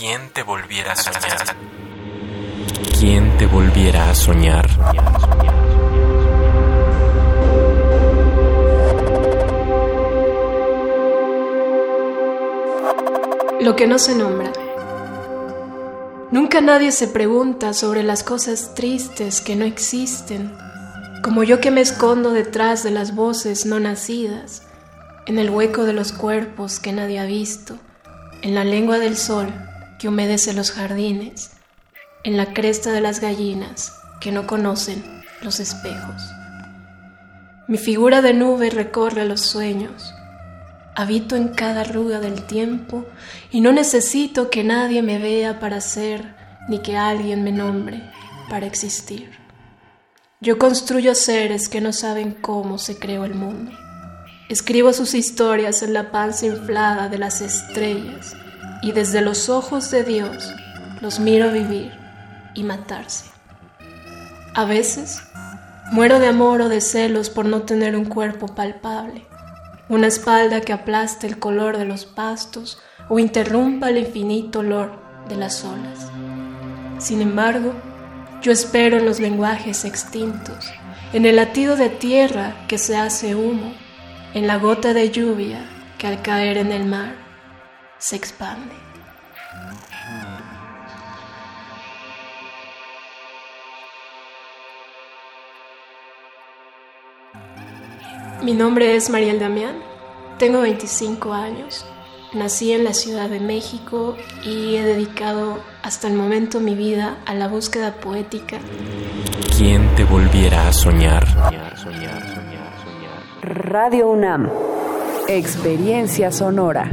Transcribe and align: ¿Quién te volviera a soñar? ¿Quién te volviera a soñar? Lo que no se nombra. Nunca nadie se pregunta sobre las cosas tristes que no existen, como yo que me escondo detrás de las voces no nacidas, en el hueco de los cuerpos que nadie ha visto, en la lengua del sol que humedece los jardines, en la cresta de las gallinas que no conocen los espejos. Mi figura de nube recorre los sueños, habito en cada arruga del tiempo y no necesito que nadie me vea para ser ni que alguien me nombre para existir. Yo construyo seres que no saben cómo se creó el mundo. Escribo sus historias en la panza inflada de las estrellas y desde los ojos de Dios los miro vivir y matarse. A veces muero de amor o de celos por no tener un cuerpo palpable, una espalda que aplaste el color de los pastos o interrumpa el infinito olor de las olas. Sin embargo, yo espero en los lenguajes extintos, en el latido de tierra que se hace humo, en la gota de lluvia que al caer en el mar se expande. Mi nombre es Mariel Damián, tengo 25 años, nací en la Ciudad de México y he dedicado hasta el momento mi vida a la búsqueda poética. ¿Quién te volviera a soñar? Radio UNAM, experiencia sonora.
¿Quién 0.00 0.30
te 0.32 0.42
volviera 0.42 0.92
a 0.92 0.96
soñar? 0.96 1.56
¿Quién 2.98 3.36
te 3.36 3.44
volviera 3.44 4.08
a 4.08 4.14
soñar? 4.14 4.66
Lo 13.60 13.76
que 13.76 13.86
no 13.86 13.98
se 13.98 14.14
nombra. 14.14 14.50
Nunca 16.30 16.62
nadie 16.62 16.92
se 16.92 17.06
pregunta 17.06 17.74
sobre 17.74 18.02
las 18.02 18.24
cosas 18.24 18.74
tristes 18.74 19.42
que 19.42 19.54
no 19.54 19.66
existen, 19.66 20.56
como 21.22 21.44
yo 21.44 21.60
que 21.60 21.70
me 21.70 21.82
escondo 21.82 22.30
detrás 22.30 22.82
de 22.84 22.90
las 22.90 23.14
voces 23.14 23.66
no 23.66 23.78
nacidas, 23.78 24.62
en 25.26 25.38
el 25.38 25.50
hueco 25.50 25.84
de 25.84 25.92
los 25.92 26.12
cuerpos 26.12 26.80
que 26.80 26.94
nadie 26.94 27.18
ha 27.18 27.26
visto, 27.26 27.76
en 28.40 28.54
la 28.54 28.64
lengua 28.64 28.98
del 28.98 29.18
sol 29.18 29.52
que 30.00 30.08
humedece 30.08 30.54
los 30.54 30.72
jardines, 30.72 31.50
en 32.24 32.38
la 32.38 32.54
cresta 32.54 32.90
de 32.90 33.02
las 33.02 33.20
gallinas 33.20 33.92
que 34.18 34.32
no 34.32 34.46
conocen 34.46 35.04
los 35.42 35.60
espejos. 35.60 36.22
Mi 37.68 37.76
figura 37.76 38.22
de 38.22 38.32
nube 38.32 38.70
recorre 38.70 39.26
los 39.26 39.42
sueños, 39.42 40.14
habito 40.96 41.36
en 41.36 41.48
cada 41.48 41.82
arruga 41.82 42.18
del 42.18 42.44
tiempo 42.46 43.04
y 43.50 43.60
no 43.60 43.72
necesito 43.72 44.48
que 44.48 44.64
nadie 44.64 45.02
me 45.02 45.18
vea 45.18 45.60
para 45.60 45.82
ser 45.82 46.34
ni 46.68 46.78
que 46.78 46.96
alguien 46.96 47.44
me 47.44 47.52
nombre 47.52 48.02
para 48.48 48.66
existir. 48.66 49.30
Yo 50.40 50.58
construyo 50.58 51.14
seres 51.14 51.68
que 51.68 51.82
no 51.82 51.92
saben 51.92 52.32
cómo 52.32 52.78
se 52.78 52.98
creó 52.98 53.26
el 53.26 53.34
mundo. 53.34 53.72
Escribo 54.48 54.94
sus 54.94 55.12
historias 55.12 55.82
en 55.82 55.92
la 55.92 56.10
panza 56.10 56.46
inflada 56.46 57.10
de 57.10 57.18
las 57.18 57.42
estrellas 57.42 58.34
y 58.82 58.92
desde 58.92 59.20
los 59.20 59.48
ojos 59.48 59.90
de 59.90 60.04
Dios 60.04 60.54
los 61.00 61.20
miro 61.20 61.50
vivir 61.50 61.92
y 62.54 62.64
matarse. 62.64 63.26
A 64.54 64.64
veces 64.64 65.22
muero 65.92 66.18
de 66.18 66.28
amor 66.28 66.60
o 66.62 66.68
de 66.68 66.80
celos 66.80 67.30
por 67.30 67.46
no 67.46 67.62
tener 67.62 67.96
un 67.96 68.04
cuerpo 68.04 68.54
palpable, 68.54 69.26
una 69.88 70.06
espalda 70.06 70.60
que 70.60 70.72
aplaste 70.72 71.26
el 71.26 71.38
color 71.38 71.78
de 71.78 71.84
los 71.84 72.06
pastos 72.06 72.78
o 73.08 73.18
interrumpa 73.18 73.90
el 73.90 73.98
infinito 73.98 74.60
olor 74.60 74.92
de 75.28 75.36
las 75.36 75.64
olas. 75.64 76.08
Sin 76.98 77.22
embargo, 77.22 77.74
yo 78.42 78.52
espero 78.52 78.98
en 78.98 79.04
los 79.04 79.20
lenguajes 79.20 79.84
extintos, 79.84 80.70
en 81.12 81.26
el 81.26 81.36
latido 81.36 81.76
de 81.76 81.88
tierra 81.88 82.54
que 82.68 82.78
se 82.78 82.96
hace 82.96 83.34
humo, 83.34 83.72
en 84.32 84.46
la 84.46 84.56
gota 84.56 84.94
de 84.94 85.10
lluvia 85.10 85.64
que 85.98 86.06
al 86.06 86.22
caer 86.22 86.56
en 86.56 86.72
el 86.72 86.86
mar 86.86 87.29
se 88.00 88.16
expande. 88.16 88.74
Mi 98.42 98.54
nombre 98.54 98.96
es 98.96 99.10
Mariel 99.10 99.38
Damián, 99.38 99.76
tengo 100.38 100.62
25 100.62 101.34
años, 101.34 101.84
nací 102.32 102.72
en 102.72 102.84
la 102.84 102.94
Ciudad 102.94 103.28
de 103.28 103.38
México 103.38 104.16
y 104.42 104.76
he 104.76 104.82
dedicado 104.82 105.62
hasta 105.82 106.08
el 106.08 106.14
momento 106.14 106.58
mi 106.58 106.74
vida 106.74 107.18
a 107.26 107.34
la 107.34 107.48
búsqueda 107.48 107.96
poética. 107.96 108.58
¿Quién 109.58 109.94
te 109.94 110.04
volviera 110.04 110.68
a 110.68 110.72
soñar? 110.72 111.26
Radio 113.42 114.08
UNAM, 114.08 114.48
experiencia 115.28 116.32
sonora. 116.32 116.90